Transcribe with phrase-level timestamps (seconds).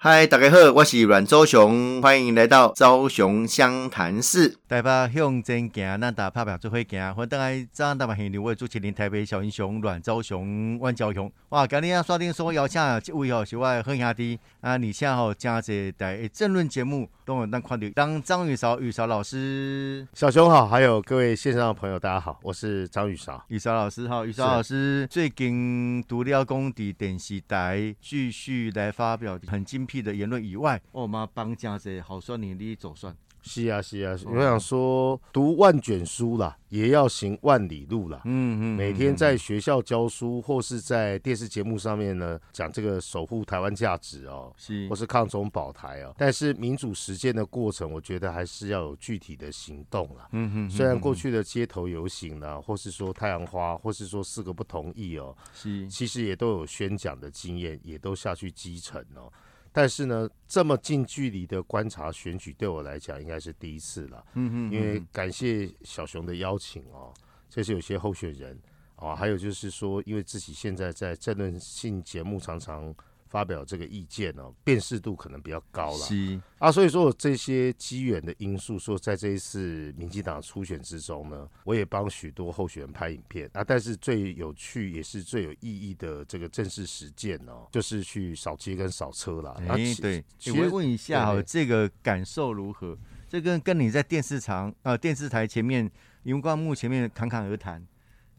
[0.00, 4.56] 嗨，大家好，我是阮周雄，欢迎来到周雄湘潭市。
[4.68, 7.12] 台北向前行，咱打拍表做伙行。
[7.16, 11.28] 欢迎大家早上台北现场，我主持人台北小英雄阮周雄、阮昭雄。
[11.48, 20.06] 哇，今日啊刷定说邀请这位哦，是我好兄弟啊，你现在好加这台政论节目，都有咱看到当张雨韶、雨韶老师。
[20.14, 23.42] 小熊好，还有各位线上的朋友，大家好，我是张雨韶。
[23.48, 33.16] 雨韶老师好，雨韶老师最近独立公底电视台继续来发表很精辟的言论以外，我妈帮加这好算你你走算。
[33.40, 38.20] 是啊，是啊，我想说，读万卷书啦，也要行万里路啦。
[38.24, 46.12] 嗯嗯，每天在学校教书，或是在电视节目上面呢，讲这个守护台湾价值哦，是，或是抗中保台哦。
[46.18, 50.28] 但是民主实践的过程，我觉得还是要有具体的行动啦。
[50.32, 59.32] 嗯哼，虽然过去的街头游行呢，或是说太阳花，或是说四个不同意哦，是，其实也都有宣讲的经验，也都下去基层哦。
[59.72, 64.24] 但是呢，这么近距离的观察选举，对我来讲应该是第一次了。
[64.34, 67.12] 嗯嗯，因为感谢小熊的邀请哦，
[67.48, 68.58] 这是有些候选人
[68.96, 72.94] 哦，还有就是说，因为自己现在在政论性节目常常。
[73.28, 75.98] 发表这个意见哦，辨识度可能比较高了。
[75.98, 83.62] 是啊，所以说这些机缘的因素，说在这一次民进党初选之中呢，我也帮许多候选人拍影片啊。
[83.62, 89.54] 但是最有趣也是最有意义的这个正式实践哦，就是去扫街跟扫车啦。
[89.68, 92.98] 哎，对，我会问一下哈，这个感受如何？
[93.28, 95.90] 这跟跟你在电视场呃电视台前面
[96.22, 97.86] 荧光幕前面侃侃而谈，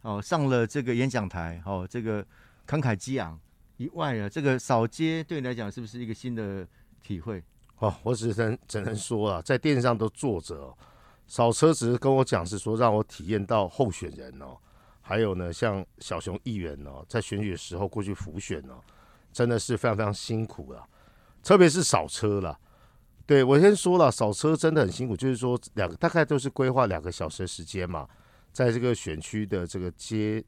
[0.02, 2.26] 哦，上了这个演讲台，哦，这个
[2.68, 3.40] 慷慨激昂。
[3.80, 6.68] 以外啊，这个扫街对你来讲是不是一个新的
[7.02, 7.42] 体会？
[7.78, 10.78] 哦，我只能只能说啊，在电视上都坐着，
[11.28, 14.58] 扫车只是跟我讲是说让我体验到候选人哦，
[15.00, 18.84] 还有呢，像小熊议员哦，在选举的时候过去辅选哦，
[19.32, 20.86] 真的是非常非常辛苦了，
[21.42, 22.60] 特别是扫车了。
[23.26, 28.06] 对我先说了，扫车真的很辛苦，就是说两个大概都是规划两个小时的时间嘛，
[28.52, 30.44] 在这个选区的这个街。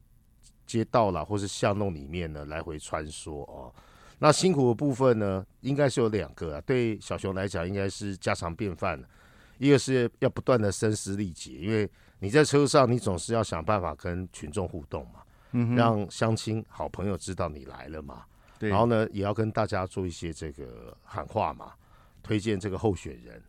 [0.72, 3.74] 街道啦，或是巷弄里面呢，来回穿梭哦。
[4.20, 6.62] 那辛苦的部分呢，应该是有两个啊。
[6.62, 9.02] 对小熊来讲，应该是家常便饭。
[9.58, 11.90] 一个是要不断的声嘶力竭，因为
[12.20, 18.24] 你在车上，你总是要想办法跟群众互动嘛，让乡亲、好朋友知道你来了嘛。
[18.60, 21.74] 然后呢，也要跟大家做一些这个喊话嘛，
[22.24, 23.44] 推荐这个候选人。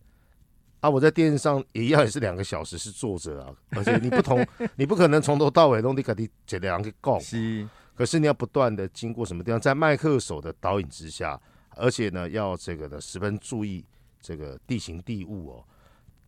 [0.82, 4.44] 啊，我在电视上也一样，也是两个小时是坐着啊，而且你不同，
[4.74, 7.20] 你不可能从头到尾弄你肯定这两个讲。
[7.20, 11.40] 是，可是你要不断的经过什么地方，在麦克手的导引之下，
[11.76, 13.84] 而且呢，要这个呢十分注意
[14.20, 15.64] 这个地形地物哦。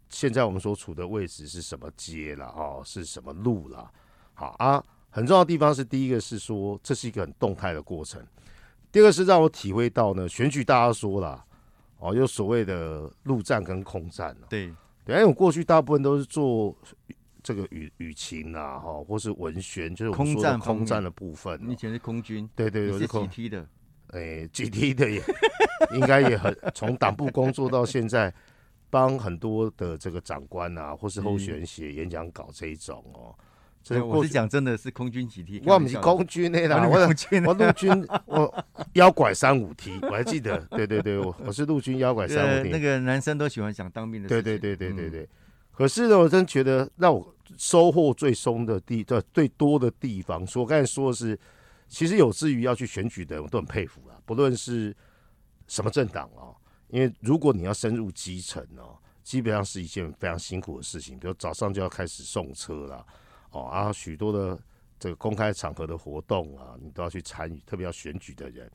[0.08, 3.90] 现在我们所处的位置是什么街了哦，是什么路了？
[4.34, 8.24] 好啊，很重要的地方是第一个是说这是一个很动态的过程，
[8.92, 11.44] 第二个是让我体会到呢，选举大家说了。
[11.98, 14.72] 哦，有所谓的陆战跟空战对，
[15.04, 16.76] 对，因为我过去大部分都是做
[17.42, 21.58] 这个语语情啊，哈，或是文宣，就是空战空战的部分。
[21.62, 23.66] 你以前是空军，对对，是几梯的？
[24.12, 25.20] 哎，几梯的也
[25.92, 28.32] 应该也很，从党部工作到现在，
[28.88, 33.34] 帮很多的这个长官啊，或是候选人写演讲稿这一种哦。
[34.02, 36.98] 我是讲真的是空军几梯，我不是空军那啦，我
[37.46, 38.64] 我陆军我
[38.94, 42.70] 腰拐三五梯，我还记得， 对对对，我我是陆军腰拐三五梯。
[42.70, 45.28] 那个男生都喜欢想当兵的，对对对对对对。
[45.70, 51.38] 可是呢，我真觉得让我收获最松的地，的最多的地方，说我刚才说的是，
[51.88, 54.16] 其实有志于要去选举的，我都很佩服啊。
[54.24, 54.96] 不论是
[55.66, 56.54] 什么政党啊，
[56.88, 63.04] 因为如果你要深入基层哦，基本上是一件非常辛苦的事情，比如早上就要开始送车了。
[63.54, 64.58] 哦啊，许多的
[64.98, 68.70] 这个公开场合的活动啊，你都要去参与，特别要选举的人。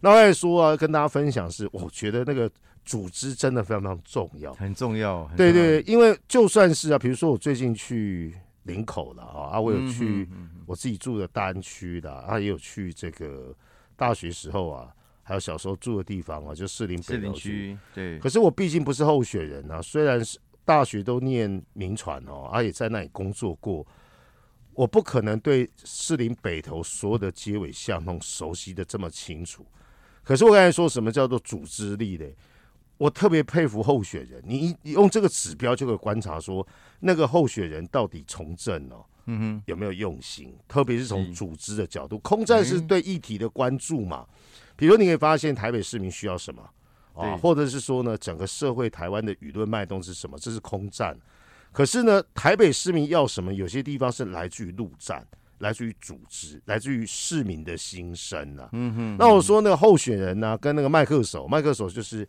[0.00, 2.48] 那我也说啊，跟大家分享是，我觉得那个
[2.84, 5.28] 组织真的非常非常重要，很重要。
[5.36, 8.32] 对对，因为就算是啊，比如说我最近去
[8.64, 10.28] 林口了啊，啊，我有去
[10.66, 13.52] 我自己住的大安区的，啊，也有去这个
[13.96, 17.76] 大学时候啊，还有小时候住的地方啊，就士林北区。
[17.92, 18.18] 对。
[18.20, 23.84] 可是我毕竟不是候选人啊，虽然是大学都念民传哦，啊，也在那里工作过。
[24.78, 29.66] 我不可能对士林北头所有的街尾巷弄熟悉的这么清楚，
[30.22, 32.32] 可是我刚才说什么叫做组织力嘞？
[32.96, 36.64] 我特别佩服候选人，你用这个指标就可以观察说
[37.00, 40.56] 那个候选人到底从政哦，嗯哼，有没有用心？
[40.68, 44.24] 特别是从组织的角度，空战是对议题的关注嘛？
[44.76, 46.62] 比如你可以发现台北市民需要什么
[47.14, 50.38] 啊，或者是说呢，整个社会台湾的舆论脉动是什么？
[50.38, 51.18] 这是空战。
[51.72, 53.52] 可是呢，台北市民要什么？
[53.54, 55.24] 有些地方是来自于陆战，
[55.58, 58.68] 来自于组织，来自于市民的心声啊。
[58.72, 62.26] 嗯哼，那我说那个候选人呢、跟那个麦克手，麦克手就是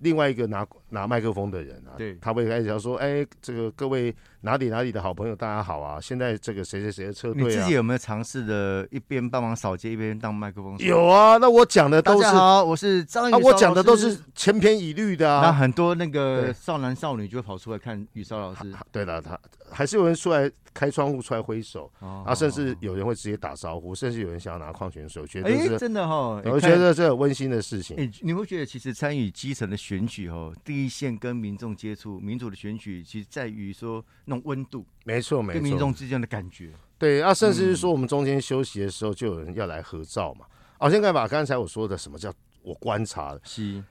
[0.00, 10.76] 另外一个拿拿麦克风的人啊，对他会开始讲说，哎，这个各位哪里哪里的好朋友，大家好啊，现在这个谁谁谁的车队啊你自己，有没有尝试的一边帮忙扫街一边当麦克风？
[10.78, 13.34] 有啊，那我讲的都是好，我是张宇。
[13.42, 14.18] 我讲的都是。
[14.34, 15.52] 千篇一律的啊。
[15.52, 19.38] 很多那个少男少女就会跑出来看宇少老师，对了，他
[19.70, 27.96] 还是有人出来开窗户出来挥手哦啊，甚至有人会直接打招呼，甚至有人想要拿矿泉水，我觉得哎，这是，真的哈，我觉得这很温馨的事情。
[27.98, 35.80] 你，你会觉得其实参与基层的选举哦，第一线跟民众接触，民主的选举其实在于说那种温度没错，没跟民错。
[35.80, 36.72] 众之间的感觉。
[36.96, 40.46] 对啊，甚至是嗯说我们中间休息的时候，就有人要来合照嘛。
[40.78, 42.32] 啊，先该把刚才我说的什么叫
[42.62, 43.82] 我观察的，是，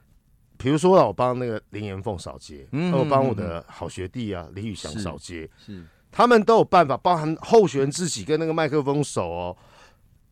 [0.57, 9.57] 比如说啊，我帮那个林延凤扫街，嗯我帮我的好学弟啊李宇翔是扫街，是，他们都有办法，包含候选人自己跟那个麦克风手哦，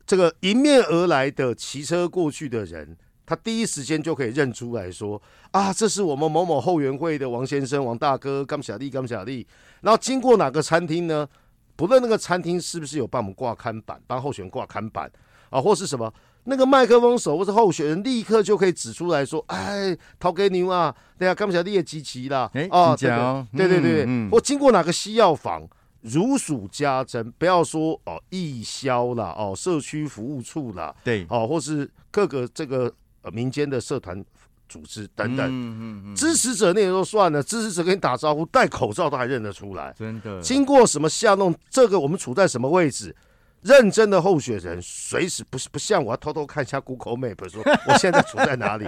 [0.05, 5.21] 这个迎面而来的骑车过去的人，他第一时间就可以认出来说
[5.51, 9.45] 啊，这是我们某某后援会的王先生、王大哥、甘小丽、甘小丽。
[9.81, 11.27] 然后经过哪个餐厅呢？
[11.75, 15.11] 不论那个餐厅是不是有帮我们挂看板，帮候选人挂看板
[15.51, 16.11] 啊，或是什么。
[16.45, 25.67] 那个麦克风手或是候选人立刻就可以指出来说：“哎，陶给牛啊，对啊，甘小丽也集齐啦。”哎哦，真假哦对对对对对，嗯嗯我经过哪个西药房，
[26.01, 32.91] 如数家珍，不要说哦义消啦，哦社区服务处啦，对，哦或是各个这个
[33.27, 34.23] 呃民间的社团
[34.69, 39.93] 组织等等，嗯嗯嗯，支持者那也就算了，支持者跟你打招呼，戴口罩都还认得出来。
[39.97, 43.15] 真的，经过什么下弄，这个我们处在什么位置？
[43.63, 48.87] 认真的候选人随时不是不像我要偷偷看一下 Google Map 说我现在处在哪里，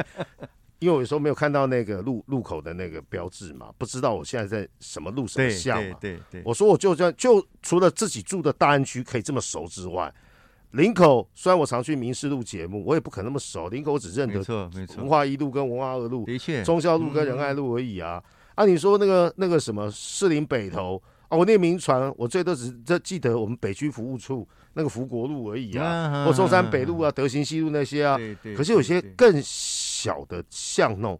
[0.77, 5.97] 因为我有时候没有看到那个路路口的那个标志嘛，不知道我现在在什么路什么巷嘛。
[5.99, 10.13] 对对对，我说我就这样，就除了自己住的大安区可以这么熟之外，
[10.71, 13.69] 林口虽然我常去民事路节目，我也不可能那么熟。
[13.69, 18.23] 林口我只认没得错没错文，化一路跟文化二路，的确，忠孝路跟仁爱路而已啊。
[18.55, 28.17] 啊，你说那个那个什么士林北投啊，我那个名传，我最多只这记得我们北区服务处那个福国路而已啊，嗯或中山北路啊、德行西路那些啊。
[28.17, 31.19] 对对，可是有些更小的巷弄，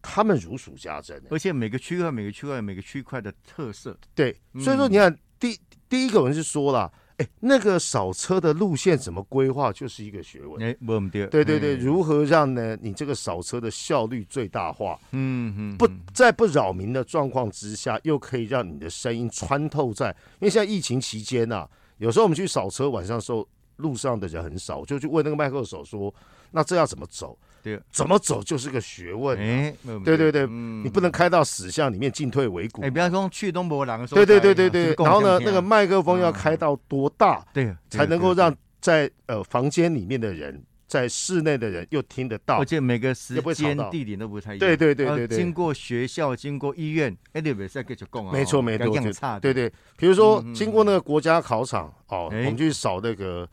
[0.00, 1.24] 他们如数家珍、欸。
[1.30, 5.58] 而且每个区块每个区块每个区块的特色，对，所以说嗯你看，第
[5.88, 10.62] 第一个人是说了，哎，那个扫车的路线怎么规划，就是一个学问。
[10.62, 14.98] 哎，不唔对，对对对，嗯如何让呢你这个扫车的效率最大化？
[15.12, 20.08] 嗯嗯不嗯在不扰民的状况之下，又可以让你的声音穿透在，
[20.40, 21.66] 因为现在疫情期间呐、
[21.98, 26.14] 有时候我们去扫车，晚上的时候路上的人很少，我就去问那个麦克手说，
[26.50, 27.38] 那这要怎么走？
[27.62, 29.42] 对，怎么走就是个学问、啊。
[29.42, 30.84] 哎，对对对，嗯。
[30.84, 32.82] 你不能开到死巷里面进退维谷。
[32.82, 42.58] 哎，不要说去东博廊的时候，对对对对对，然后呢，那个麦克风要开到多大，对才能够，让在呃房间里面的人，在室内的人又听得到？
[42.58, 42.64] 对而。
[42.64, 45.36] 且每个时间地点都不太一样，对对对对对。
[45.36, 53.48] 呃经过学校，经过医院，哎，你别再继续讲啊，没错没错，对不要样差，对对，比如说经过那个国家考场哦，我哎们去扫那个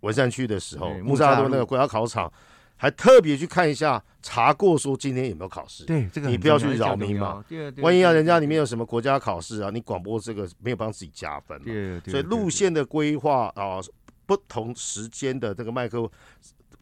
[0.00, 2.32] 文山区的时候哎，木栅路路那个国家考场，
[2.76, 5.84] 还特别去看一下，查过说今天有没有考试。
[5.84, 11.64] 对这个你不要去扰民嘛，对对万一啊，人家里面有什么国家考试啊，你广播这个没有帮自己加分嘛。
[11.66, 13.80] 对对，所以路线的规划啊，
[14.26, 16.10] 不同时间的这个麦克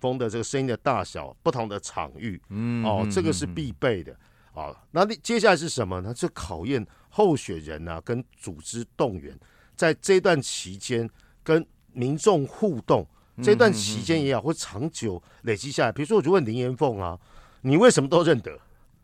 [0.00, 4.16] 风的这个声音的大小，不同的场域，嗯哦，嗯这个是必备的
[4.52, 4.75] 啊。
[4.90, 6.12] 那你接下来是什么呢？
[6.14, 9.38] 就考验候选人啊跟组织动员，
[9.76, 11.09] 在这段期间
[11.44, 13.06] 跟民众互动，
[13.37, 15.92] 嗯这段期间也好，会长久累积下来。
[15.92, 17.18] 比如说，我就问林延凤啊，
[17.62, 18.58] 你为什么都认得？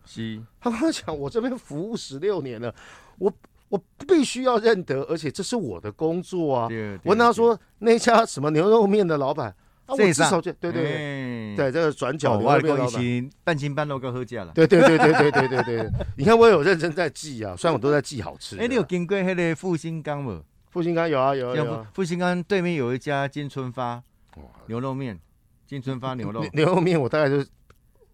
[0.04, 2.75] 是他跟我讲，我这边服务十六年了，
[3.18, 3.33] 我
[3.68, 6.68] 我必须要认得，而且这是我的工作啊。
[6.68, 9.54] 对我跟他说，那家什么牛肉面的老板
[9.85, 13.30] 啊，我这上至少就对对对这个转角哦，牛肉面老板。
[13.45, 14.52] 半斤半肉够喝价了。
[14.54, 18.62] 对对对对对对对对， 你看我有认真在记啊，虽然我都在记好吃的。
[18.62, 20.42] 哎，你有经过那个复兴岗无？
[20.79, 24.01] 复兴刚有啊有啊有像啊，复兴岗对面有一家金春发
[24.37, 25.19] 哦牛肉面，
[25.67, 27.49] 金春发牛肉牛， 牛肉面我大概就是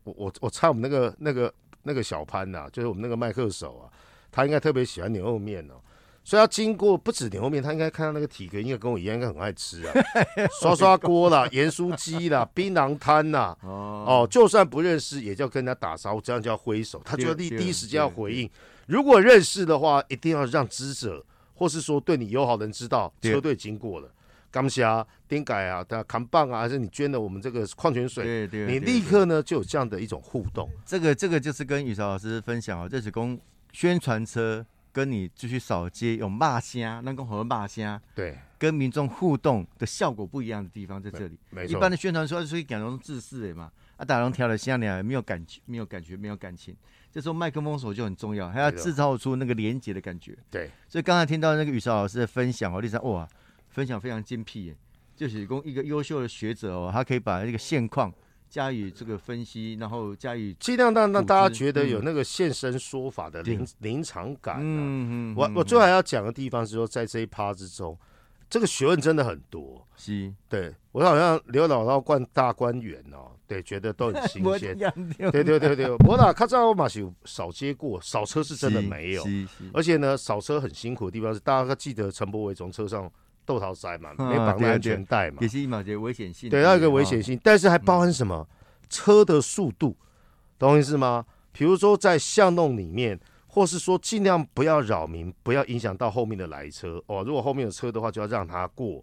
[0.04, 1.52] 我我我猜我们那个那个
[1.82, 3.92] 那个小潘呐、就是我们那个麦克手啊，
[4.32, 5.74] 他应该特别喜欢牛肉面哦。
[6.26, 9.92] 所以他经过不止牛肉面，他应该看到那个体格，应该跟我一样，应该很爱吃啊。
[10.58, 18.50] 刷刷锅啦， 盐酥鸡啦，槟榔摊啦，哦哦，就算不认识，也就要跟人家打招呼，这样就要挥手，他就要第第一时间要回应。
[18.86, 24.10] 如果认识的话，一定要让知者或是说对你友好的人知道对车队经过了。
[24.50, 30.70] 感谢啊，丁改啊，他扛棒啊，还是你捐了我们这个矿泉水，对对，你立刻呢就有这样的一种互动。
[30.86, 33.36] 这个这个就是跟宇韶老师分享啊，这是公
[33.72, 41.36] 宣传车跟你继续扫街有骂声，那个和骂声，对，跟民众互动的效果不一样的地方在这里。
[41.50, 41.76] 没错。
[41.76, 46.76] 一般的宣传说是讲那种自私的嘛，啊，打龙挑了香两没有感觉，没有感觉，没有感情。
[47.10, 50.38] 这时候麦克风手就很重要，还要制造出那个连接的感觉。
[50.48, 53.28] 对，所以刚才听到那个宇韶老师的分享哦，丽莎哇，
[53.70, 54.76] 分享非常精辟耶，
[55.16, 58.14] 就是供一个优秀的学者哦，他可以把那个现况
[58.48, 64.60] 加以这个分析，然后加以尽量让让大家觉得嗯有那个现身说法的临临场感啊。
[64.62, 67.98] 嗯嗯，我我最后还要讲的地方是说，在这一趴之中，
[68.48, 69.86] 这个学问真的很多。
[69.96, 74.76] 是，对我好像刘姥姥灌大观园哦，对，觉得都很新鲜。
[74.76, 79.24] 对对对对对，我哪看到我马是有扫街过，扫车是真的没有。
[79.72, 83.10] 而且呢，扫车很辛苦的地方是，大家记得陈柏伟从车上
[83.44, 87.22] 豆桃塞嘛，啊没绑安全带嘛也，是一毛节危险性，对，那个危险哦。
[87.22, 88.46] 性，但是还包含什么？
[88.88, 89.96] 车的速度，
[90.58, 91.24] 懂我意思吗？
[91.52, 97.24] 比如说在巷弄里面，或是说尽量不要扰民，不要影响到后面的来车哦。
[97.24, 99.02] 如果后面有车的话，就要让他过。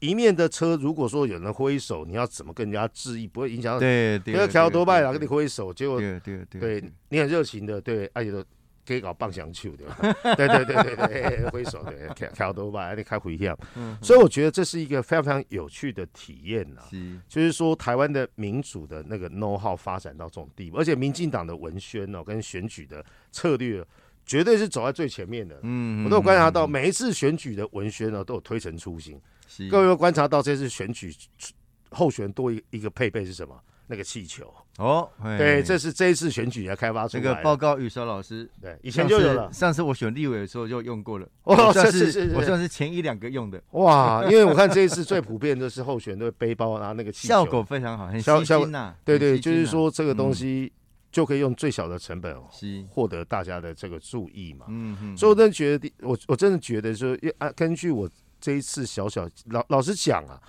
[0.00, 3.78] 一面的车，如果说有人挥手，你要怎么跟人家致意，不会影响到？
[3.78, 8.44] 对对，不要调多拜了，了，跟你挥手，结果对对对对你很热情的，对，而且都
[8.84, 9.96] 给搞棒响球， 对吧？
[10.36, 13.56] 对对对对对，挥手，对，调调多拜，你开回响。
[14.02, 16.82] 所以我觉得这是一个非常非常有趣的体验呐。
[17.28, 23.84] 就是说，台湾的民主的那个 know how 发展到这种地步，而且民进党的文宣哦，跟选举的策略，
[24.26, 25.58] 绝对是走在最前面的。
[25.62, 29.20] 嗯我都有观察到，每一次选举的文宣呢，都有推陈出新。
[29.70, 31.14] 各位有观察到，这次选举
[31.90, 33.54] 候选多一一个配备是什么？
[33.92, 34.50] 那个气球。
[34.78, 37.34] 哦，嘿对，这是这一次选举要开发出这来这。
[37.34, 39.52] 个报告雨韶老师对，以前就有了。
[39.52, 48.94] 上次我选立委的时候就用过了，哦 我算是我算是前一两个用的，哇， 因为我看这一次最普遍的是候选人的背包拿那个气球效果非常好，很吸效效睛呐。
[49.04, 50.72] 对对，就是说这个东嗯西
[51.10, 54.64] 就可以用最小的成本哦是，获得大家的这个注意嘛。
[54.70, 58.08] 嗯嗯，所以我真的觉得，我我真的觉得说，啊，根据我
[58.40, 60.40] 这一次小小老老实讲啊，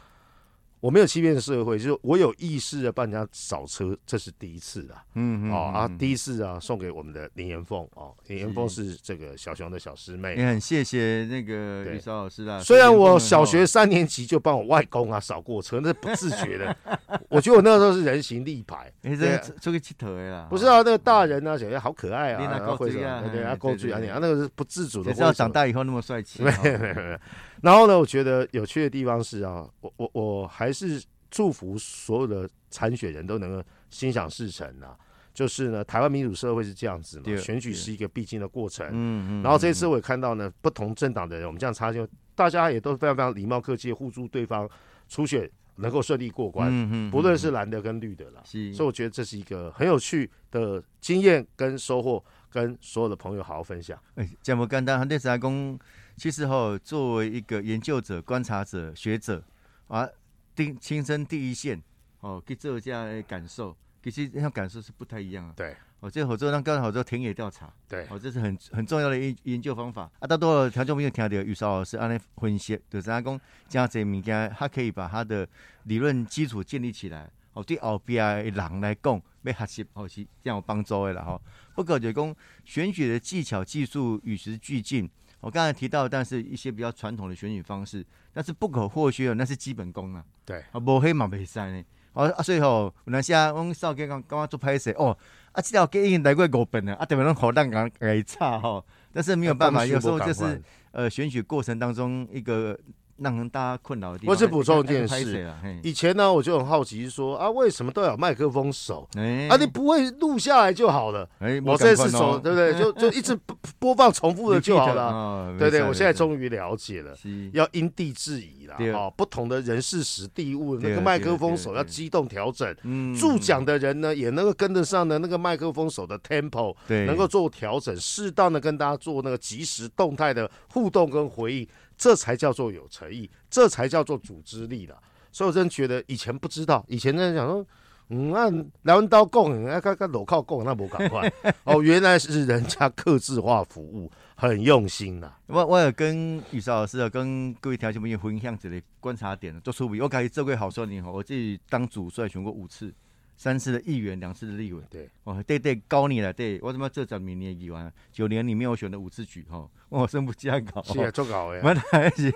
[0.84, 5.02] 我没有欺骗社会，就是我有意识的帮人家扫车，这是第一次啊。
[5.16, 10.36] 嗯嗯哦啊，嗯第一次啊，送给我们的林延凤哦，林延凤是这个小熊的小师妹。
[10.36, 12.60] 也很谢谢那个对宇韶老师啊。
[12.60, 16.76] 虽然我小学哦三年级就帮我外公啊扫过车，那是不自觉的。
[17.30, 18.92] 我觉得我那个时候是人形立牌。
[19.04, 26.44] 哎，对这出出去佚佗的啦，不是啊，那个大人啊，小孩好可爱啊，然后会什么对对，哎他够追啊，你啊，那个是不自主的也是要挥手长大以后那么帅气。
[26.44, 27.18] 没哦有没有没有。
[27.62, 34.98] 然后呢，我觉得有趣的地方是啊，我我我还是祝福所有的参选人都能够心想事成啊。
[35.34, 38.88] 就是呢，台湾民主社会是这样子嘛对，选举是一个必经的过程。
[38.92, 39.44] 嗯嗯。
[39.44, 44.70] 然后这一次我也看到呢，不同政党的人，我们这样插进，大家也都非常非常礼貌客气，互助对方，
[45.10, 48.44] 初选能够顺利过关，嗯嗯，不论嗯是蓝的跟绿的啦。
[48.44, 54.00] 所以我觉得这是一个很有趣的经验跟收获，跟所有的朋友好好分享。
[54.14, 55.80] 哎，这么简单，很多时讲，
[56.16, 59.44] 其实哈、作为一个研究者、观察者、学者
[59.88, 60.08] 啊，
[60.56, 61.82] 第亲身第一线
[62.20, 65.54] 哦，去做这样的感受，其实那种感受是不太一样的。
[65.56, 70.28] 对哦，这合作让刚才合作田野调查，对哦，这是很很重要的研研究方法啊。
[70.28, 75.48] 大多听众朋友听到宇韶老师安尼分析，就是讲讲这样子的物件，他可以把他的
[75.84, 77.32] 理论基础建立起来。
[77.54, 81.42] 哦，对后边的人来讲，要学习哦是这样有帮助的啦吼。
[81.76, 85.10] 不过就是讲选举的技巧、技术与时俱进。
[85.44, 90.24] 我刚才提到，但是一些比较传统的选举方式，但是不可或缺的那是基本功啊。
[90.46, 91.84] 对啊，无黑嘛袂使呢。
[92.14, 95.18] 哦啊，所以吼，有阵时啊，阮少年讲刚刚做拍摄哦，
[95.52, 98.86] 啊，这条街已经来过五遍了，啊，特别拢好蛋甲给差吼。
[99.12, 102.80] 但是没有办法，有时候就是呃选举过程当中一个
[103.18, 104.32] 让人大家困扰的地方。
[104.32, 105.50] 我只补充一件事
[105.82, 109.08] 以前呢，我就很好奇说啊，为什么都要有麦克风手？
[109.16, 111.28] 哎啊，你不会录下来就好了。
[111.40, 112.74] 哎，我这次手手对不对？
[112.80, 115.56] 就就一直播播放重复的就好了。
[115.58, 117.14] 对对，我现在终于了解了。
[117.54, 122.76] 要因地制宜啦，对哦，不同的人事时地物，那对个麦克风手要机动调整。
[122.84, 134.98] 嗯助讲的人呢，也能够跟得上的那个麦克风手的 tempo，对能够做调整，适当的跟大家做那个即时动态的互动跟回应，这才叫做有诚意，这才叫做组织力了。
[135.32, 137.66] 所以我真的觉得以前不知道，以前在想说。
[138.10, 141.32] 嗯，那来文刀供，那个个裸靠供，那不赶快
[141.64, 152.94] 哦，原来是人家客制化服务，很用心呐、我我有跟宇韶老师啊跟各位听众朋友分享一个观察点，做出比我感觉这位好多年吼，我自己当主帅选过五次，
[153.36, 154.82] 三次的议员，两次的立委。
[154.90, 160.82] 对，哦，对对，高你了，对我怎么这十明年议员，九年里面我选了五次举吼， 我真不加搞。
[160.84, 162.34] 是啊，做搞呀，蛮台是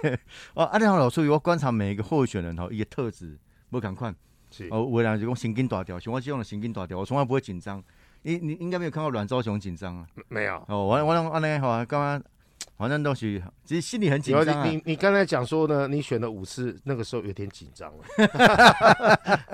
[0.54, 3.38] 哦，啊，然后老师我观察每一个候选人吼，伊个特质
[3.70, 4.16] 无共款。
[4.50, 7.84] 是哦，有的人就讲神经大条，像我这种的神经大条，我从来不会紧张。
[8.24, 10.08] 你你应该没有看到阮昭雄紧张啊？
[10.28, 12.24] 没有，哦，我我拢安尼吼，感觉
[12.78, 14.76] 反正都是其实心里很紧张啊你。
[14.76, 18.04] 你你刚才讲说呢，你选了五次，那个时候有点紧张了。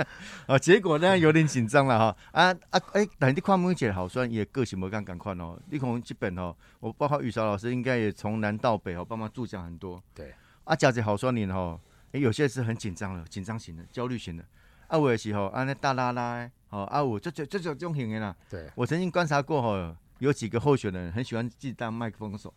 [0.48, 2.18] 哦，结果呢有点紧张了哈。
[2.34, 5.58] 啊啊哎，但是你看梅姐好算也个性没敢赶快哦。
[5.70, 10.04] 你可能基本哦，我包括雨韶老师应该也从南到北哦帮忙助讲很多。
[10.14, 10.34] 对。
[10.66, 11.80] 啊，佳姐好酸你哦，
[12.12, 14.44] 诶有些是很紧张了，紧张型的、焦虑型的。
[14.88, 18.36] 啊，我的时候啊那大拉拉的，哦啊我这这这这种型的啦。
[18.50, 22.54] 对，我曾经观察过哈，有几个候选人很喜欢自己当麦克风手，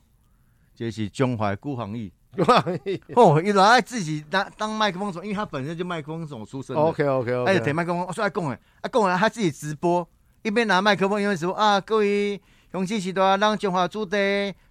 [0.77, 2.13] 这是中华顾行义。
[3.17, 6.83] 哦，伊老爱自己当当麦克风手，因为他本身就麦克风手出身的。
[6.83, 10.07] OK OK 哎，就 OK，摕麦克风，我说爱讲诶，啊讲完他自己直播，
[10.43, 12.39] 一边拿麦克风一边说啊，各位
[12.73, 14.19] 雄起时代，咱中华主题，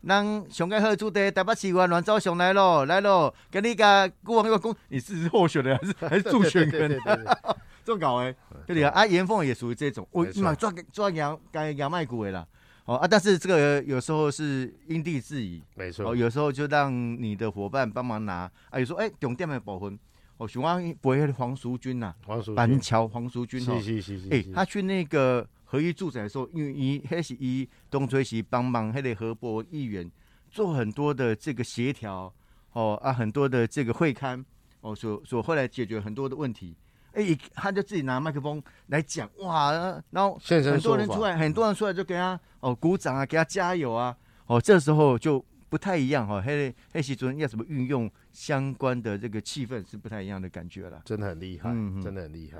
[0.07, 6.69] 咱上个好的主题，台北市湾乱走上来咯，来咯，跟你甲顾网友讲， 你是候选人还是还是助选人？
[6.69, 8.35] 对对对对对这么搞诶，
[8.67, 8.91] 对啊？
[8.91, 12.45] 啊，严凤也属于这种，我嘛抓抓羊该羊麦骨的啦。
[12.85, 16.15] 哦啊，但是这个有时候是因地制宜，没错哦，。
[16.15, 19.97] 有时候就让你的伙伴帮忙拿，啊，有时候哎，重点的保分，
[20.37, 30.09] 哦，喜欢不会黄淑君呐、黄淑板，桥黄淑君哦是，是是是，哎、是他去那个合一住宅的时候，因为伊迄是伊东吹西帮忙，迄个河伯议员
[30.51, 32.31] 做很多的这个协调，
[32.73, 34.45] 哦啊，很多的这个会刊，
[34.81, 36.75] 哦，所所后来解决很多的问题。
[37.15, 39.71] 哎、他就自己拿麦克风来讲，哇，
[40.11, 44.15] 然后很多，人出来，很多人出来就给他哦鼓掌啊，给他加油啊，
[44.47, 51.01] 哦，这时候就不太一样哈、哦，黑黑时阵要怎么运用相关的这个气氛是不太一样的感觉了。
[51.05, 51.69] 真的很厉害
[52.03, 52.59] 真的很厉害。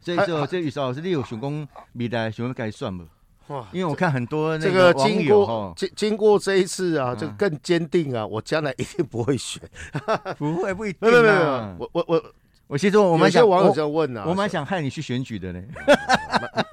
[0.00, 3.04] 所以说，这雨韶老师，你有想讲未来想要该算不？
[3.48, 9.62] 哇，因为我看很多那这个网经过友哈，经经过这一次啊，嗯这更坚定啊，我将来一定不会选。
[10.36, 11.76] 不会不一定没有没有没有啊，。
[11.78, 12.34] 我我我，
[12.66, 15.62] 我其实我蛮想，些网友在问啊，我蛮想害你去选举的呢。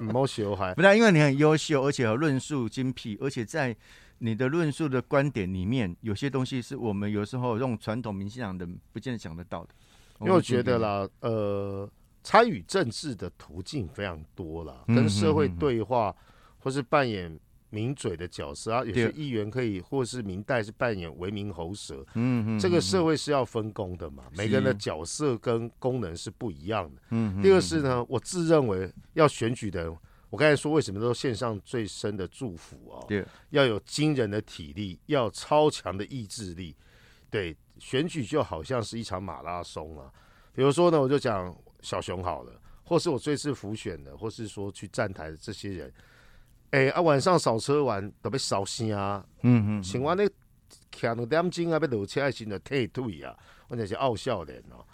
[0.00, 3.74] 毛修还不但因为你很优秀，而且论述精辟，而且在
[4.18, 9.70] 你的论述的观点里面，有些东西是我们有时候用传统民进党的不见得想得到的。
[10.20, 11.88] 因为我觉得，啦，呃，
[12.22, 16.14] 参与政治的途径非常多啦，嗯跟社会对话，
[16.58, 17.38] 或是扮演
[17.74, 22.06] 名嘴的角色啊，有些议员可以，或是明代是扮演为民喉舌。
[22.14, 27.02] 嗯嗯，这个嗯社会是要分工的嘛，每个人的角色跟功能是不一样的。
[27.10, 29.98] 嗯，嗯第二是，呢，我自认为要选举的人，
[30.30, 36.76] 我刚才说为什么都献上最深的祝福哦，对，要有惊人的体力，要有超强的意志力。
[37.28, 40.08] 对，选举就好像是一场马拉松啊。
[40.54, 42.52] 比如说呢，我就讲小熊好了，
[42.84, 45.92] 或是我最次浮选的，或是说去站台的这些人，
[46.74, 50.24] 哎啊，晚上扫车完都被烧声啊，嗯嗯，请我那
[50.90, 53.32] 徛两点钟啊，要落车的时阵退退啊，
[53.68, 54.84] 我那是傲笑脸哦，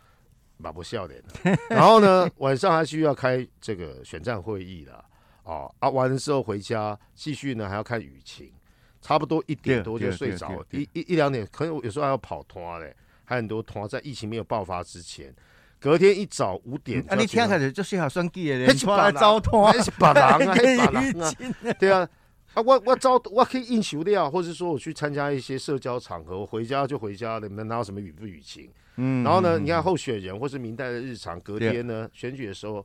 [0.59, 1.57] 嘛不笑脸、啊。
[1.71, 5.03] 然后呢，晚上还需要开这个选战会议啦，
[5.45, 8.53] 哦啊，完了之后回家继续呢还要看雨情，
[9.01, 15.35] 差不多一点多就睡着一一一两点，可能有时候还要跑团嘞，还很多团在疫情没有爆发之前，
[15.81, 21.27] 隔天一早五点就啊，你听起来就是好算计的那人，出来是别人糟蹋，那是别人啊，那是别人啊。
[21.71, 22.09] 啊，对啊，
[22.53, 28.71] 啊，我我招我可以应酬掉，或者说我去参加一些社交场合，我回家就回家了，你们哪有什么雨不雨晴？
[28.97, 32.85] 嗯然后呢，嗯你看候选人或是明代的日常，隔天呢选举的时候，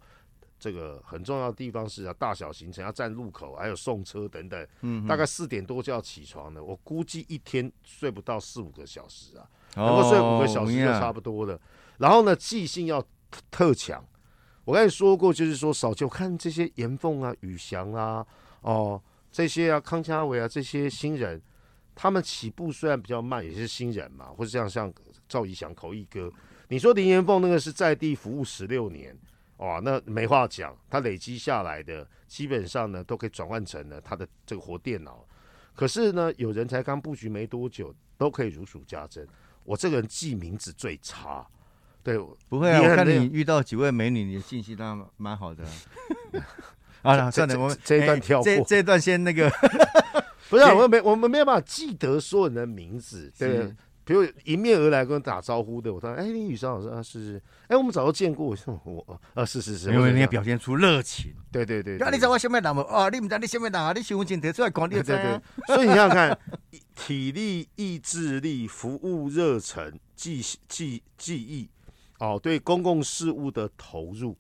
[0.58, 9.43] 这个很重要的地方是啊，大小行程要站路口，还有送车等等，嗯大概四点多就要起床了，我估计一天睡不到四五个小时啊，
[9.75, 11.60] 能能够睡五个小时就差不多了。
[11.97, 13.03] 然后呢，记性要
[13.49, 14.03] 特强。
[14.63, 18.25] 我刚才说过，就是说少就看这些严凤啊、宇翔啊、
[18.62, 21.41] 哦这些啊、康佳伟啊这些新人，
[21.93, 24.91] 他们起步虽然比较慢，也是新人嘛，或者像像
[25.27, 26.31] 赵怡翔、口译哥。
[26.69, 29.15] 你说林延凤那个是在地服务十六年，
[29.58, 35.23] 哇，那没话讲，他累积下来的基本上呢都可以转换成了他的这个活电脑。
[35.75, 39.27] 可是呢，有人才刚布局没多久，都可以如数家珍。
[39.63, 41.45] 我这个人记名字最差，
[42.05, 45.69] 对，不会啊，我看你遇到几位美女，你的信息当然蛮好的啊。
[47.31, 49.49] 算了，这我们这一段哎跳过这这一段先那个，
[50.49, 53.73] 不是、我们没我们没有办法记得所有人的名字，对？
[54.05, 58.45] 比如迎面而来跟我打招呼的，我说：“哎，林宇商老师啊，是是，哎，我们早就见过。
[58.45, 61.33] ”我说：“我啊，是是是，因为你要表现出热情。
[61.51, 62.85] 对对对，那，你知道我什么人吗？
[62.87, 63.91] 哦，你唔知你什么人啊？
[63.93, 65.15] 你身份证提出来看，你就对。
[65.15, 65.41] 对，
[65.75, 66.37] 所以你想想看，
[66.95, 71.67] 体力、意志力、服务热忱、记记记忆，
[72.19, 74.38] 哦，对公共事务的投入，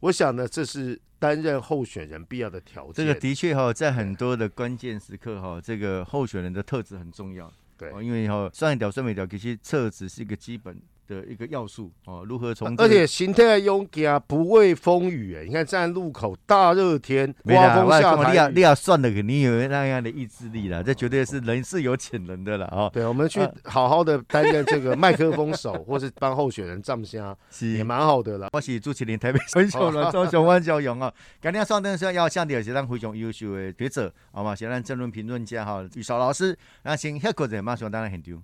[0.00, 2.94] 我想呢，这是担任候选人必要的条件。
[2.94, 7.50] 这个的确哈，在很多的关键时刻哈，这个候选人的特质很重要。
[7.78, 15.36] 对哦因为哈上一条、上一条，其实特质是一个基本的一个要素哦，如何从而且心态勇敢，不畏风雨。
[15.36, 22.90] 哎，你看站路口大热天，刮风下台，你要你要算的，你有那样的意志力了，这绝对是人是有潜能的了哦。
[22.92, 28.48] 对，我们去好好的担任这个麦克风手， 或是帮候选人站下，也蛮好的了。
[28.52, 38.42] 我是朱启林，台北分手了， 周雄万小勇啊，今天上灯说要向第二阶段非常优秀的学者，好吗，先让政论评论家哈，玉少老师，那先下课者马上当然很丢。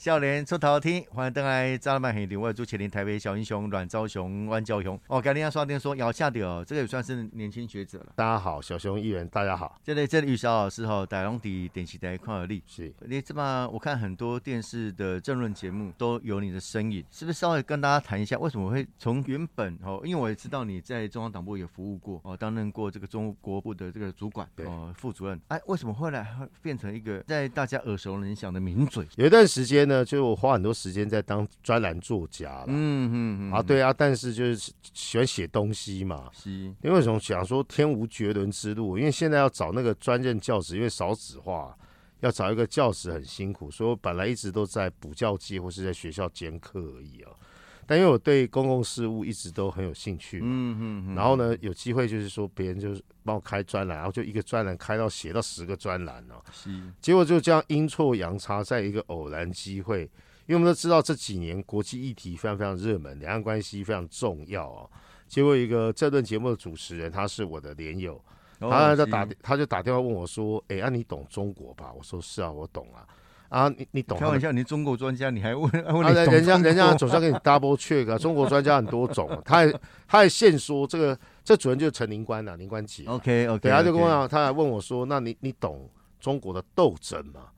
[0.00, 4.98] 笑脸出头天，欢迎登来张老板很牛，我朱启林，台北小英雄阮昭雄、万昭雄。
[5.08, 8.06] 哦，今天要刷电说姚下的这个也算是年轻学者了。
[8.16, 9.78] 大家好，小熊议员，大家好。
[9.84, 12.62] 这里这里玉小老师哈，台龙底电视台看而立。
[12.66, 25.38] 是，你这么我看很多电视的政论节目都有你的身影，是不是稍微跟大家谈一下，为什么会从原本哦，因为我也知道你在中央党部也服务过哦，担任过这个中国部的这个主管哦，副主任。
[25.48, 29.06] 哎，为什么后来会变成一个在大家耳熟能详的名嘴？
[29.16, 30.70] 有一段时间呢，就是我花很多。
[30.80, 36.50] 时间在当专栏作家了，嗯嗯嗯啊，对啊，但是就是喜欢写东西嘛，是，
[36.82, 41.76] 因为什么想说天无绝伦之路，因为现在要找那个专任教职，因为少子化，
[42.20, 47.32] 要找一个教职很辛苦，所以我本来一直都在补教界或是在学校兼课而已啊。
[47.90, 60.02] 但因为我对公共事务一直都很有兴趣，嗯嗯，然后呢，有机会就是说别人就是帮我开专栏，然后就一个专栏开到写到十个专栏哦，是，结果就这样阴错阳差，在一个偶然机会。
[60.46, 64.88] 因为我们都知道这几年国际议题非常非常热门，两岸关系非常重要哦。
[65.26, 68.24] 结果一个这段节目的主持人，他是我的连友，
[68.60, 73.04] 他就打他就打电话问我说：“哎，啊，你懂中国吧？”我说：“是啊，我懂啊。”
[73.50, 74.18] 啊，你你懂？
[74.18, 75.70] 开玩笑，你中国专家，你还问？
[75.92, 78.16] 问人家人家总是要给你 double check 啊。
[78.16, 79.72] 中国专家很多种， 他还
[80.08, 83.04] 他还现说这个这主任就是陈林官呐，宁官奇。
[83.06, 85.86] OK OK，对，他就跟我讲，他还问我说：“那你你懂
[86.18, 87.48] 中国的斗争吗？”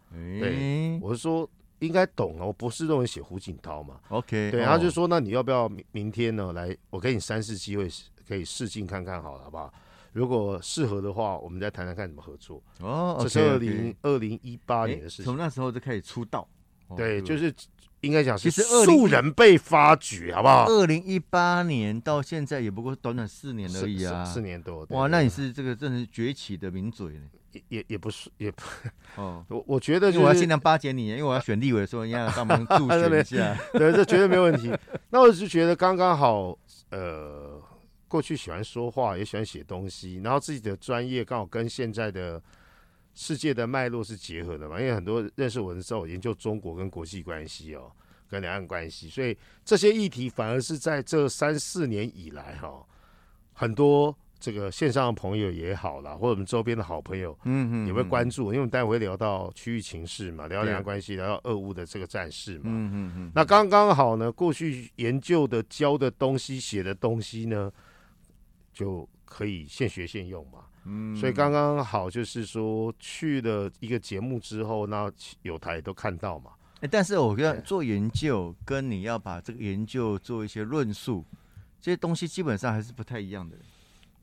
[0.41, 1.49] 对，我是说。
[1.83, 3.97] 应该懂了，我不是认为写胡锦涛嘛。
[4.11, 6.73] OK，对，他就说，那你要不要明明天呢来？
[6.91, 7.89] 我给你三次机会，
[8.29, 9.75] 可以试镜看看，好了，好不好？
[10.13, 12.63] 如果适合的话，我们再谈谈看怎么合作。
[12.81, 15.25] 哦，这是二零二零一八年的事情。
[15.25, 16.47] 从那时候就开始出道。
[16.97, 17.53] 对，就是
[18.03, 20.67] 应该讲是素人被发掘，好不好？
[20.67, 24.87] 二零一八年到现在也不过短短四年而已啊，四年多。
[24.91, 27.23] 哇，那你是这个真是崛起的名嘴呢。
[27.53, 28.63] 也也也不是，也不
[29.17, 33.55] 哦， 我我觉得我要尽量巴结你，因为我要选立委的时候，你要帮忙助选一下。
[33.75, 34.73] 对，这绝对没问题。
[35.11, 36.57] 那我是觉得刚刚好，
[36.89, 37.52] 呃，
[38.13, 42.43] 过去喜欢说话，也喜欢写东西，然后自己的专业刚好跟现在的
[43.15, 44.79] 世界的脉络是结合的嘛。
[44.79, 47.91] 因为很多认识我的时候，研究中国跟国际关系哦，
[48.29, 52.85] 跟两岸关系，所以这些议题反而是在这三四年以来哈，
[53.55, 54.15] 很多。
[54.45, 63.33] 这个线上的朋友也好啦，或者我们周边的好朋友，嗯嗯，也会关注，因为我们待会会聊到区域情势嘛，聊两岸关系，聊到俄乌的这个战事嘛，嗯嗯嗯。
[63.37, 67.71] 那刚刚好呢，过去研究的、教的东西、写的东西呢，
[68.73, 71.17] 就可以现学现用嘛，嗯。
[71.17, 75.11] 所以刚刚好就是说去了一个节目之后，那
[75.43, 76.53] 有台都看到嘛。
[76.81, 81.25] 哎，但是我觉得做研究跟你要把这个研究做一些论述，
[81.81, 83.57] 这些东西基本上还是不太一样的。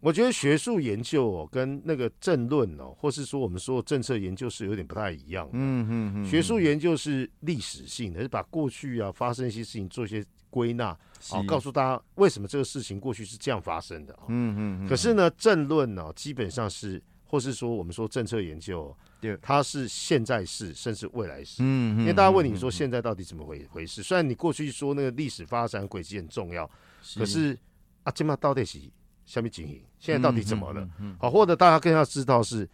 [0.01, 5.49] 我觉得学术研究哦，跟那个政论哦，或是说我们说政策研究是有点不太一样。
[5.51, 6.25] 嗯嗯嗯。
[6.25, 10.87] 学术研究是历史性的，是把过去啊发生一些事情做一些归纳，
[11.31, 14.17] 啊，告诉大家为什么这个事情过去是这样发生的。
[14.27, 14.87] 嗯嗯。
[14.87, 21.63] 可是呢，政论呢，基本上是，或是说我们说政策研究，对，它是现在式，甚至未来式。
[21.63, 21.99] 嗯嗯。
[22.01, 24.03] 因为大家问你说现在到底怎么回回事？
[24.03, 26.69] 虽然你过去说那个历史发展轨迹很重要，
[27.15, 27.57] 可是
[28.03, 28.79] 啊，这么到底是？
[29.25, 30.89] 下面经营现在到底怎么了？
[31.19, 32.67] 好，或者大家更要知道是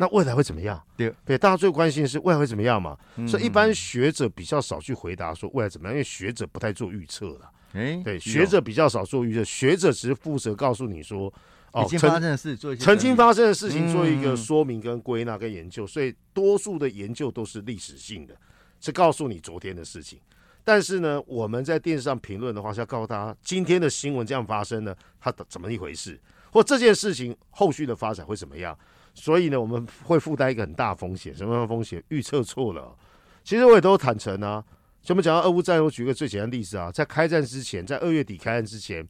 [0.00, 0.82] 那未来会怎么样？
[0.96, 2.96] 对对，大家最关心的是未来会怎么样嘛？
[3.28, 7.50] 所以一般学者比较少去回答说未来怎么样，因为学者不太做预测了。
[7.74, 11.30] 哎，对，学者比较少做预测，学者只是负责告诉你说
[11.72, 18.34] 哦，曾经发生的事做曾经发生的事情做一个说明跟归纳跟研究，所以多数的研究都是历史性的，
[18.80, 20.18] 是告诉你昨天的事情。
[20.64, 26.18] 但是呢，我们在电视上评论的话，是要告诉大家今天的新闻这样发生呢，它怎么一回事，
[26.50, 28.74] 或这件事情后续的发展会怎么样？
[29.14, 32.02] 所以呢，我们会负担一个很大风险，什么样的风险？
[32.08, 32.96] 预测错了。
[33.42, 34.64] 其实我也都坦诚啊。
[35.02, 39.06] 就我们讲到俄乌战，我举个最简单的例子啊，在开战之前，在二月底开战之前，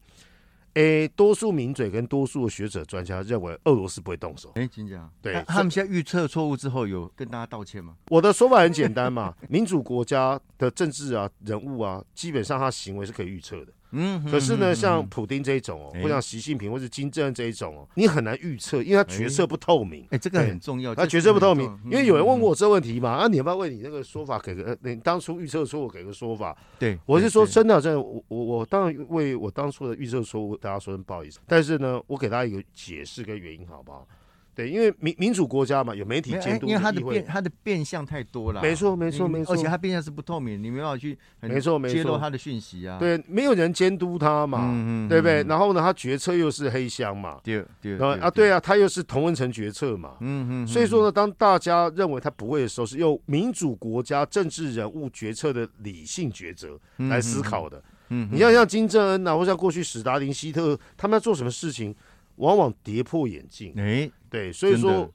[0.75, 4.53] 诶，多数名嘴跟多数的学者专家认为俄罗斯不会动手。
[4.55, 7.97] 哎，金讲，对他们现在预测错误之后，有跟大家道歉吗？
[8.07, 13.73] 我的说法很简单嘛， 民主国家的政治啊、人物啊，基本上他行为是可以预测的。
[13.91, 20.05] 嗯，可是呢，嗯像普丁这一种哦，哎或像习近平或者金正恩这一种哦，你很难预测，因为他决策不透明。
[20.11, 24.63] 哎，这个很重要，他这决策不透明因为有人问过嗯我这个问题嘛，啊，你要不要为你那个说法给个？
[24.63, 26.57] 呃，你当初预测说我给个说法？
[26.79, 31.39] 对，我是说真的，真的，我我我当然为我当初的预测错误，大家说声不好意思。
[31.45, 34.07] 但是呢，我给大家一个解释跟原因，好不好？
[34.53, 45.41] 对，因为民民主国家嘛，有媒体监督，因为它的变它的变相太多了，没错没错没错而且它变相是不透明，你没办法去很没错没错揭露它的讯息啊，对，没有人监督他嘛，嗯嗯对不对？
[45.43, 50.17] 嗯然后呢，他决策又是黑箱嘛，对对啊，对啊，他又是同文层决策嘛。
[50.19, 57.77] 嗯嗯，所以说呢，当大家认为他不会的时候，是用民主国家政治人物决策的理性抉择来思考的。
[58.09, 61.95] 嗯，嗯，你像像金正恩啊，或像过去史达林、希特，他们要做什么事情，
[62.35, 63.73] 往往跌破眼镜。
[63.77, 65.13] 哎，对，所以说，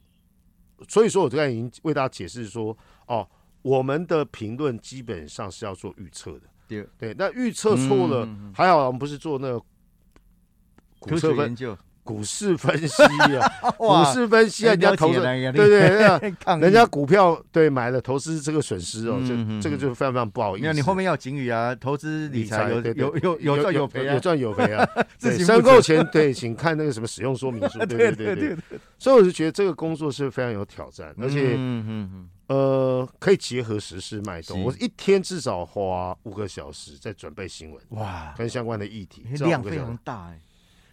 [0.87, 2.77] 所以说我刚才已经为大家解释说，
[3.07, 3.27] 哦，
[3.63, 6.41] 我们的评论基本上是要做预测的。
[6.67, 9.59] 对，对，那预测错了，还好我们不是做那个
[10.99, 13.03] 股科市分学研究，股市分析
[13.37, 20.61] 啊， 股市分析啊，人家投资，对对 人家股票对买了投资这个损失哦，嗯嗯这这个就非常非常不好意思。
[20.61, 24.87] 没有，你后面要有警语啊，投资理财有有有有赚有赔啊有，赚有赔啊。
[25.17, 27.77] 自 对，行负责申购前对，请看那个什么使用说明书。
[27.79, 28.57] 对对对对。
[28.97, 31.57] 所以我就觉得这个工作是非常有挑战，而且
[32.47, 34.63] 呃，可以结合时事脉动。
[34.63, 40.39] 我一天至少花五个小时在准备新闻哇，跟相关的议题，量非常大哎。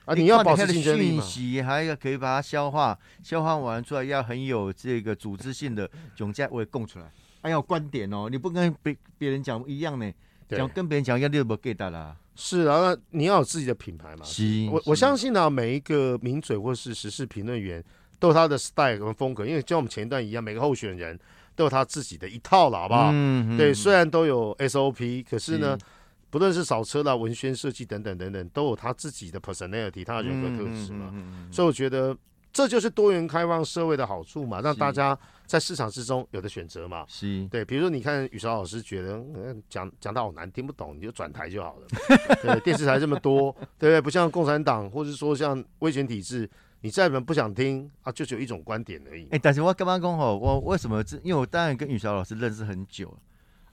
[0.04, 0.14] 啊！
[0.14, 1.22] 你要保持看它的讯竞争力嘛？
[1.22, 7.10] 息，还要可以把它消化，消化完出来要很有这个组织性的总价我也供出来，
[7.42, 10.12] 还要有观点哦，你不跟别别人讲一样呢，
[10.48, 12.16] 讲跟别人讲一样，你就不 get 啦。
[12.36, 14.24] 是啊，那你要有自己的品牌嘛。
[14.24, 17.82] 是我我相信呢、每一个名嘴或是时事评论员
[18.18, 21.18] 都有他的 style 跟风格，因为就像我们前一段一样，每个候选人
[21.54, 23.10] 都有他自己的一套了，好不好？
[23.12, 25.86] 嗯对，虽然都有 SOP，可是呢是，
[26.34, 31.08] 不论是扫车啦、文宣设计等等等等，都有他自己的 personality，他的人格特质嘛。
[31.12, 32.16] 嗯嗯嗯嗯所以我觉得
[32.52, 35.16] 这就是多元开放社会的好处嘛，让大家
[35.46, 37.04] 在市场之中有的选择嘛。
[37.06, 41.86] 是，对，比如说你看雨韶老师觉得嗯讲讲的好难听不懂，你就转台就好了。
[42.42, 44.00] 对，电视台这么多，对不对？
[44.00, 49.28] 不像共产党，或者说像威权体制，你再怎么不想听啊，就只有一种观点而已。
[49.30, 51.16] 哎、但是我刚刚讲吼，我为什么这？
[51.18, 53.18] 因为我当然跟雨韶老师认识很久了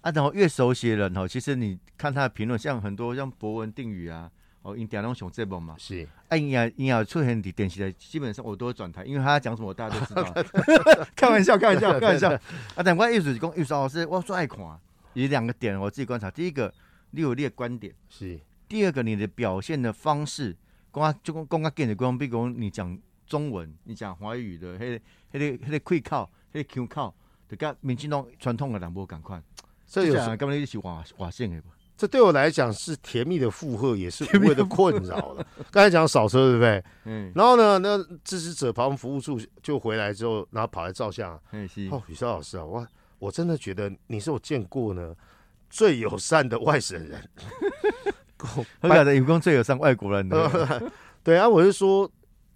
[0.02, 4.30] 啊，然后越熟悉的人吼，其实你看他的评论，像很多像博文定语啊，
[4.64, 10.24] 哦，因点那种熊这本嘛，是，哎呀，因呀出现的电视台，基本上我都会转台，因为他讲什么大家都知道。
[11.16, 12.32] 开玩笑，开玩笑，开玩笑。
[12.32, 14.60] 啊，但我艺术讲，艺术老师我最爱看，
[15.14, 16.74] 有两个点我自己观察，第一个
[17.12, 20.58] 你有你的观点，是，第二个你的表现的方式，
[20.92, 27.14] 讲啊就讲讲啊，见的讲，比如讲你讲中文，你讲华语的，迄、个、迄、个、迄、个溃靠，迄、个 Q 靠，
[27.48, 29.44] 就甲民进党传统的人无共款。
[29.92, 31.68] 这有时讲根本就是划划线的吧？
[31.98, 35.46] 这对我来讲是甜蜜的负荷，也是无谓的困扰了。
[35.70, 36.84] 刚才讲扫车，对不对？
[37.04, 41.38] 嗯，然后呢，那支持者跑我们服务处就回来之后，然后跑来照相。
[41.52, 42.88] 嗯是，哦，雨潇老师啊，我
[43.20, 45.14] 我真的觉得你是我见过呢
[45.70, 47.22] 最友善的外省人。
[48.38, 50.92] 何解的有讲最友善外国人的？
[51.24, 52.10] 对啊，我是说，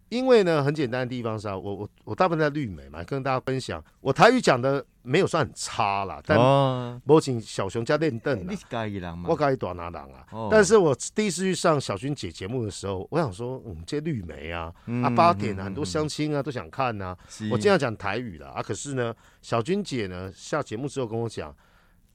[0.10, 9.30] 因为呢，很简单的地方是啊，我我我大部分在绿美嘛，跟大家分享，我台语讲的没有算很差啦，但哦，我请小熊加练凳啦，你是家己人嘛？
[9.30, 10.28] 我搞一短拿人啊。
[10.32, 21.56] 哦但是我第一次去上小军姐节目的时候，我想说，嗯，这绿媒啊，嗯啊八点啊，很多嗯乡亲啊都想看呐、是我经常讲台语啦啊，可是呢，小军姐呢下节目之后跟我讲，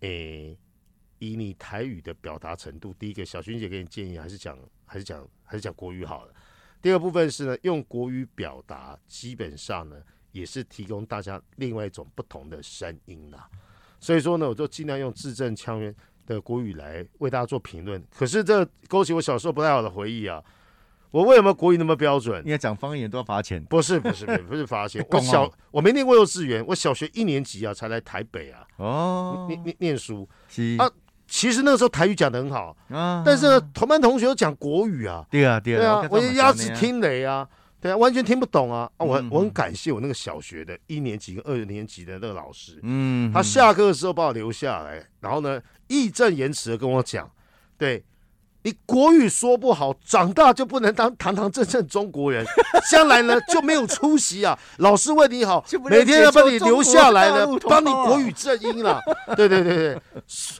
[0.00, 0.56] 诶、
[1.18, 6.32] 以你台语的表达程度，第一个小军姐给你建议还是讲还是讲还是讲国语好了。
[6.82, 9.96] 第二部分是呢，用国语表达，基本上呢
[10.32, 13.48] 也是提供大家另外一种不同的声音啦。
[13.98, 15.94] 所以说呢，我就尽量用字正腔圆
[16.26, 18.02] 的国语来为大家做评论。
[18.16, 20.42] 可是这勾起我小时候不太好的回忆啊！
[21.10, 22.40] 我为什么国语那么标准？
[22.46, 23.62] 因为讲方言都要罚钱。
[23.64, 30.26] 不是不是不是不是发现， 我小我没念过幼稚园，我小学一年级啊才来台北啊，哦，念念念书。
[30.78, 30.88] 啊
[31.30, 33.22] 其实那个时候台语讲的很好，啊。
[33.24, 37.46] 但是呢，同班同学都讲国语啊，对啊对对啊，我也鸭子听雷啊，
[37.80, 38.90] 对啊，完全听不懂啊。
[38.96, 39.28] 啊，我嗯。
[39.30, 47.30] 我很感谢我那个小学的一年级跟二年级的那个老师，嗯，他下课的时候把我留下来，然后呢，义正言辞的跟我讲，
[47.78, 48.04] 对
[48.62, 52.44] 你国语说不好，长大就不能当堂堂正正中国人，
[52.90, 54.58] 将来呢就没有出息啊！
[54.78, 59.00] 老师为你好每天要把你留下来呢帮你国语正音啦。
[59.34, 60.02] 对对对对，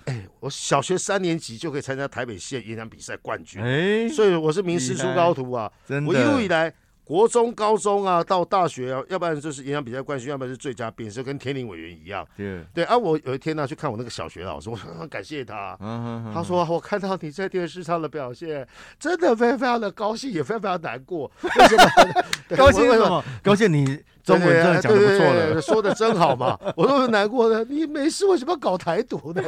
[0.06, 5.70] 哎，我小学三年级就可以参加台北县演讲比赛冠军，哎，所以我是名师出高徒啊！
[5.86, 6.72] 真的，我一路以来，
[7.10, 12.24] 国中、高中啊，到大学啊，要不然就是演讲比赛冠军，要不然是最佳辩手，跟田林委员一样。
[12.36, 15.76] 对，对啊，我有一天呢去看我那个小学老师，我很 感谢他。
[15.80, 18.64] 嗯他说：“我看到你在电视上的表现，
[18.96, 21.28] 真的非常非常的高兴，也非常非常难过。
[21.42, 22.56] 为什么？
[22.56, 23.24] 高兴为什么？
[23.42, 23.84] 高兴你
[24.22, 26.56] 中文真的讲的不错对对对了，说的真好嘛。
[26.78, 29.42] 我都很难过的，你没事为什么要搞台独呢？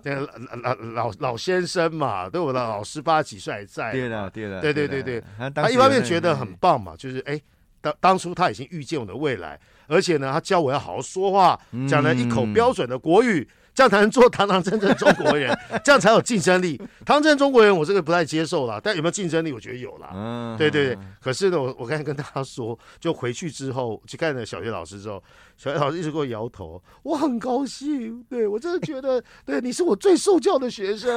[0.00, 0.26] 对，老
[0.62, 7.40] 老老老先生嘛，对我的老师八十几岁还在，对了，对了，对对对对，他他一方面觉得很棒嘛，就是哎，
[7.80, 16.76] 当当初他已经预见我的未来，而且呢，他教我要好好说话，讲了一口嗯标准的国语，这样才能做堂堂正正中国人，这样才有竞争力。
[17.04, 20.10] 堂堂正正中国人，我这个不太接受啦，但有没有竞争力，我觉得有啦。
[20.14, 25.22] 嗯，对对对，可是呢，我我刚才跟大家说，就回去之后去看了小学老师之后，
[25.56, 31.16] 小学老师一直给我摇头，我很高兴，对我真的觉得，对你是我最受教的学生。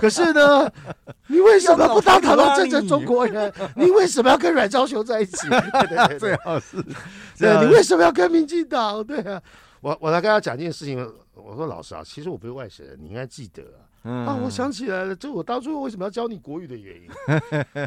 [0.00, 0.70] 可是呢，
[1.26, 3.52] 你为什么不当堂堂正正中国人？
[3.76, 5.48] 你为什么要跟阮昭雄在一起？
[5.50, 6.82] 对对对最，好是，
[7.38, 9.04] 对你为什么要跟民进党？
[9.04, 9.40] 对啊，
[9.80, 10.98] 我我来跟他讲一件事情，
[11.42, 13.88] 我说老师啊，其实我不是外省人，你应该记得啊。
[14.02, 17.10] 嗯啊，我想起来了，就我当初为什么要教你国语的原因，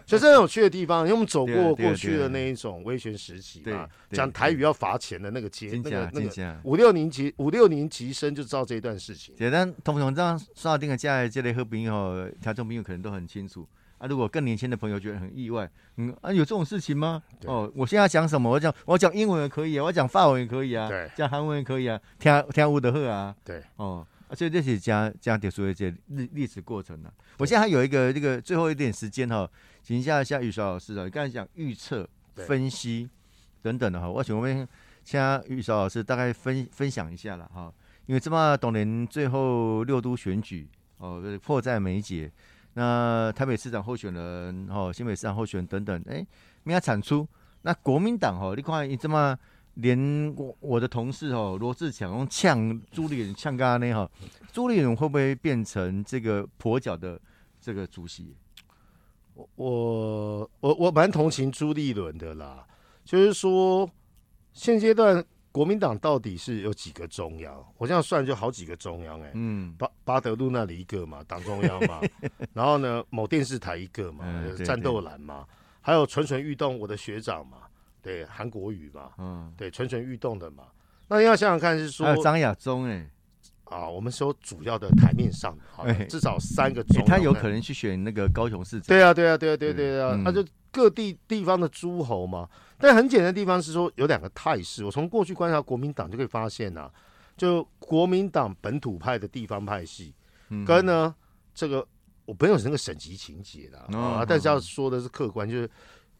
[0.05, 6.59] 所以这很有趣的地方，因为我们走过过去的那一种威权时期嘛，讲台语要罚钱的那个阶真假那个那个。
[6.65, 9.33] 五六年级五六年级生就知道这一段事情。
[9.35, 13.67] 简单，通常这样刷定个价，这类好朋友、听众朋友可能都很清楚
[14.03, 14.07] 啊。
[14.07, 17.23] 如果更年轻的朋友觉得很意外，嗯啊，有这种事情吗？
[17.45, 18.49] 哦，我现在讲什么？
[18.49, 27.11] 我讲我讲英文也可以啊，我讲法文也可以啊，对讲韩文也可以啊，听听乌德赫啊，对，哦，啊，所以这是加加特殊的这历历史过程啊。
[27.37, 29.49] 我现在还有一个这个最后一点时间哈、
[29.81, 33.09] 请教一下雨韶老师啊，你刚才讲预测、分析
[33.61, 34.67] 等等的哈，我请问
[35.03, 37.73] 现在玉韶老师大概分分享一下了哈，
[38.05, 42.31] 因为这么多年最后六都选举哦迫在眉睫，
[42.73, 46.25] 那台北市长候选人哦新北市长候选人等等，哎
[46.63, 47.27] 没有产出，
[47.61, 49.37] 那国民党哦，你看你这么。
[49.77, 54.07] 连我我的同事哦，罗志强用呛朱立伦呛刚刚那哈，
[54.51, 57.19] 朱立伦会不会变成这个跛脚的
[57.59, 58.35] 这个主席？
[59.33, 62.63] 我我我蛮同情朱立伦的啦，
[63.03, 63.89] 就是说
[64.51, 67.63] 现阶段国民党到底是有几个中央？
[67.77, 72.01] 我这样算就好几个中央哎、嗯，巴巴德路那里一个嘛，党中央嘛，
[72.53, 74.25] 然后呢，某电视台一个嘛，
[74.65, 75.45] 战斗蓝嘛，
[75.79, 77.59] 还有蠢蠢欲动我的学长嘛，
[78.01, 80.63] 对，韩国瑜嘛，嗯，对，蠢蠢欲动的嘛。
[81.07, 83.07] 那你要想想看，是说还有张亚中哎、
[83.65, 86.05] 啊，我们说主要的台面上的，好哎。
[86.05, 88.87] 至少三个欸中央、他有可能去选那个高雄市长。
[88.87, 90.23] 对啊，对啊，对啊，对啊对啊，嗯。
[90.23, 92.49] 那、就各地地方的诸侯嘛。
[92.77, 94.83] 但很简单的地方是说，有两个态势。
[94.83, 96.91] 我从过去观察国民党就可以发现啊，
[97.37, 100.13] 就国民党本土派的地方派系，
[100.49, 101.15] 嗯跟呢
[101.55, 101.87] 这个
[102.25, 105.69] 我朋友是那个省级情节的哦啊，但是要说的是客观，就是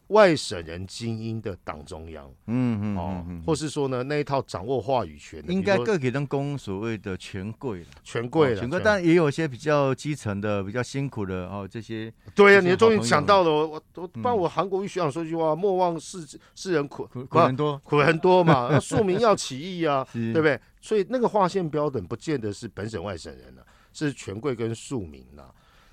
[0.07, 2.29] 外省人精英的党中央。
[2.47, 20.59] 嗯嗯哦或是说呢那一套掌握话语权的，应该各给人攻所谓的权贵了，权贵了，哦权贵，但也有一些比较基层的、比较辛苦的哦，这些对呀、你终于想到了，我我帮我韩国瑜学长说句话：莫忘世世人苦苦苦很多，苦很多嘛， 那庶民要起义啊，对不对？
[20.81, 25.43] 所以那个划线标准不见得是本省外省人了，是权贵跟庶民呐、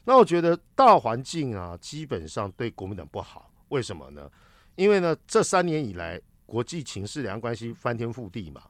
[0.05, 4.31] 那我觉得大环境啊，基本上对国民党不好，为什么呢？
[4.77, 8.63] 因为呢，这三年以来国际情势、两岸关系翻天覆地嘛。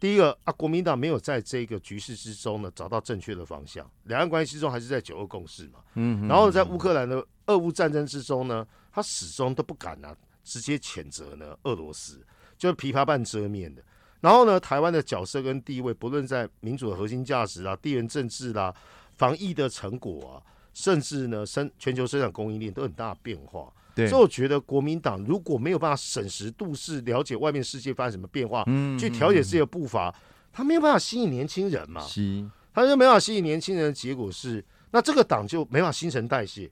[0.00, 5.78] 第一个啊，国民党没有在这个局势之中呢找到正确的方向，两岸关系中还是在九二共识嘛。
[5.94, 12.22] 嗯，然后在乌克兰的俄乌战争之中呢，他始终都不敢啊直接谴责呢俄罗斯，
[12.58, 13.82] 就是琵琶半遮面的。
[14.20, 18.74] 然后呢，台湾的角色跟地位，不论在民主的核心价值啊、地缘政治啦、
[19.14, 20.42] 防疫的成果啊，
[20.74, 23.72] 甚至呢生全球生产供应链都很大的变化。
[23.94, 30.14] 对所以我觉得国民党如果没有办法审时度势，了解外面世界发生什么变化，嗯去调节自己的步伐，
[30.52, 32.00] 他没有办法吸引年轻人嘛。
[32.00, 36.68] 是他就没办法吸引年轻人的结果是，那这个党就没办法新陈代谢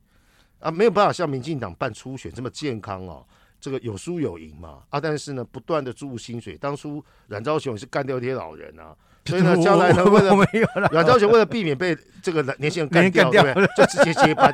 [0.58, 3.24] 啊，没有办法像民进党办初选这么健康哦，
[3.60, 8.92] 这个有输有赢嘛啊，但是呢，不断的注入薪水，当初阮昭雄也是干掉这些老人啊，
[9.24, 13.66] 所以呢， 将来呢，为了没有了，阮昭雄为了避免被这个年轻人 干掉，对不对？
[13.76, 14.52] 就直接接班？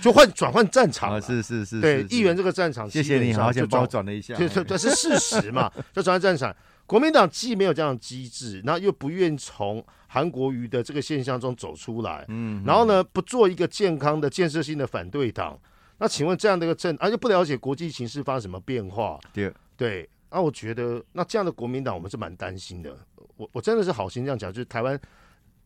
[0.00, 1.20] 就换转换战场啊，了。
[1.20, 6.54] 是是是，对议员这个战场，谢谢你，好，就先帮我转，了一下，对对对，是事实嘛， 就转换战场。
[6.86, 15.58] 国民党既没有这样的机制，然后又不愿从韩国瑜的这个现象中走出来，嗯，然后呢，不做一个健康的建设性的反对党。
[15.96, 19.18] 那请问这样的一个政，而、且不了解国际形势发生什么变化？
[19.32, 22.94] 对，对，那我觉得那这样的国民党我们是蛮担心的。
[23.36, 25.00] 我我真的是好心这样讲，就是台湾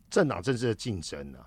[0.09, 1.43] 政党政治的竞争啊，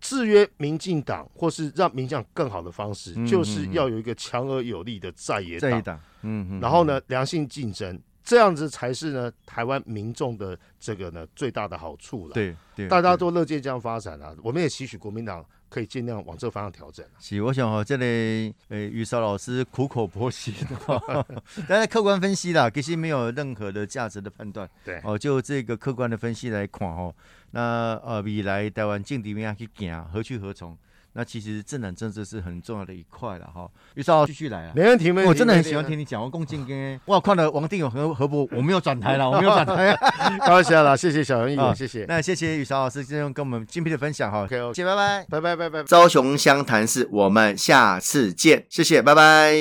[0.00, 17.18] 制约民进党或是让民进党更好的方式，嗯就是要有一个强而有力的在野党，嗯嗯，然后呢，良性竞争，这样子才是呢台湾民众的这个呢最大的好处了。，对对，大家都乐见这样发展啊，我们也期许国民党可以尽量往这方向调整啊。
[17.18, 21.26] 是，我想哦，这里呃，于少老师苦口婆心的，
[21.68, 24.70] 但是客观分析啦，其实没有任何的价值的判断。
[24.84, 27.12] 对哦，就这个客观的分析来看哦，
[27.50, 30.78] 那呃，未来台湾境地面去行，何去何从？
[31.14, 33.68] 那其实政党政治是很重要的一块了哈。
[33.94, 34.72] 于少继续来啊。
[34.74, 35.28] 没问题，没问题。
[35.28, 40.10] 我真的很喜欢听你讲，我共进跟我看了王定勇和何博，我没有转台了，我没有转台啊。
[40.30, 42.04] 题，开玩笑啦，谢谢小杨议啊员，谢谢。
[42.08, 45.26] 那谢谢宇韶老师今天跟我们精辟的分享哈谢谢，拜拜。
[45.30, 45.82] 拜拜拜拜。
[45.84, 49.54] 高雄湘潭市，我们下次见，谢谢，拜拜。